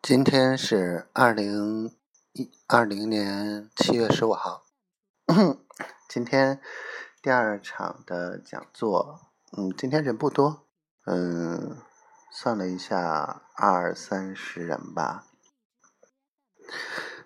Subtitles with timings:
[0.00, 1.90] 今天是二零
[2.32, 4.64] 一二零年七月十五号。
[6.08, 6.60] 今天
[7.20, 9.20] 第二场的讲座，
[9.56, 10.66] 嗯，今天人不多，
[11.04, 11.76] 嗯，
[12.30, 15.26] 算了一下，二三十人吧。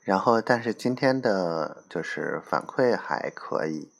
[0.00, 3.92] 然后，但是今天的就是反馈还可以，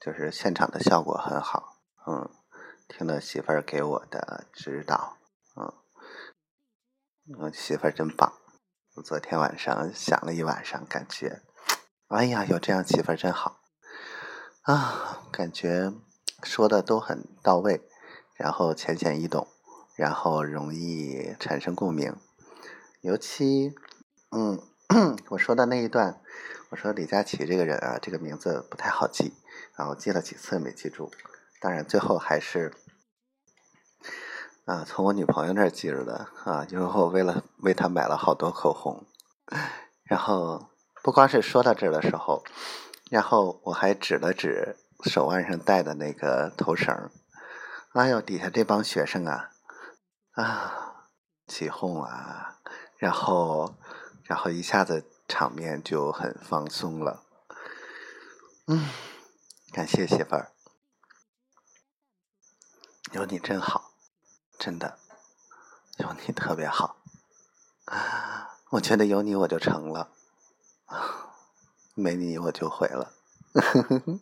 [0.00, 1.76] 就是现场的效果很好，
[2.06, 2.30] 嗯，
[2.88, 5.18] 听了媳妇儿给我的指导，
[7.34, 8.34] 我媳妇儿真棒！
[8.94, 11.42] 我昨天晚上想了一晚上，感觉，
[12.06, 13.62] 哎呀，有这样媳妇儿真好
[14.62, 15.26] 啊！
[15.32, 15.92] 感觉
[16.44, 17.82] 说的都很到位，
[18.36, 19.48] 然后浅显易懂，
[19.96, 22.14] 然后容易产生共鸣。
[23.00, 23.74] 尤其，
[24.30, 24.62] 嗯，
[25.30, 26.20] 我说的那一段，
[26.70, 29.34] 我说李佳琦这个人啊，这个名字不太好记，
[29.76, 31.10] 然后记了几次没记住，
[31.60, 32.72] 当然最后还是。
[34.66, 39.06] 啊，从我女朋友那儿记着的啊，因为我为了为她买了好多口红，
[40.02, 40.68] 然后
[41.04, 42.42] 不光是说到这儿的时候，
[43.08, 47.08] 然后我还指了指手腕上戴的那个头绳
[47.92, 49.52] 哎呦，底下这帮学生啊，
[50.32, 51.06] 啊，
[51.46, 52.58] 起哄啊，
[52.98, 53.72] 然后，
[54.24, 57.22] 然后一下子场面就很放松了，
[58.66, 58.88] 嗯，
[59.72, 60.50] 感谢媳妇儿，
[63.12, 63.85] 有你真好。
[64.58, 64.98] 真的，
[65.98, 66.96] 有你特别好，
[68.70, 70.08] 我觉得有你我就成了，
[71.94, 73.12] 没你我就毁了。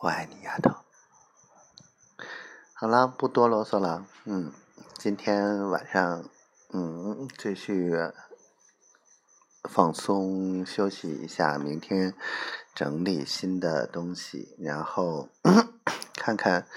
[0.00, 0.74] 我爱你，丫头。
[2.74, 4.06] 好了，不多啰嗦了。
[4.24, 4.52] 嗯，
[4.98, 6.24] 今天晚上，
[6.70, 7.92] 嗯，继续
[9.64, 12.14] 放松休息一下，明天
[12.74, 15.28] 整理新的东西，然后
[16.14, 16.68] 看看。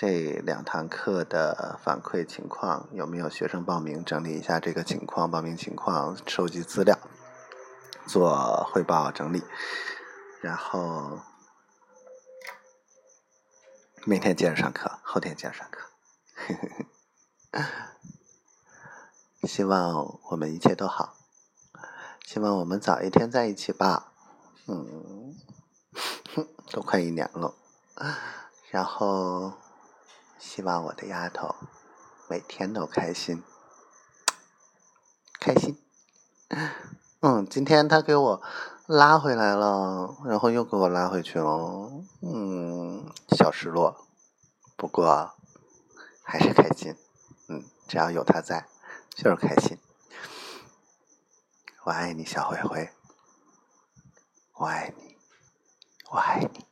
[0.00, 4.04] 这两堂课的反馈情况有没有学生报名？
[4.04, 6.96] 整理一下这个情况，报名情况，收集资料，
[8.06, 9.42] 做汇报整理，
[10.40, 11.18] 然后
[14.04, 15.90] 明天接着上课，后天接着上课。
[19.48, 21.16] 希望我们一切都好，
[22.24, 24.12] 希望我们早一天在一起吧。
[24.68, 25.34] 嗯，
[26.70, 27.56] 都快一年了，
[28.70, 29.54] 然后。
[30.38, 31.54] 希望我的丫头
[32.28, 33.42] 每天都开心，
[35.40, 35.76] 开心。
[37.20, 38.42] 嗯，今天他给我
[38.86, 41.90] 拉回来了，然后又给我拉回去了。
[42.22, 44.06] 嗯，小失落，
[44.76, 45.34] 不过
[46.22, 46.96] 还是开心。
[47.48, 48.68] 嗯，只要有他在，
[49.10, 49.78] 就是开心。
[51.82, 52.90] 我爱你，小灰灰。
[54.54, 55.16] 我爱你，
[56.10, 56.67] 我爱你。